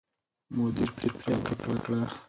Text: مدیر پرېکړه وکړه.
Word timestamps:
مدیر 0.55 0.89
پرېکړه 0.97 1.35
وکړه. 1.69 2.01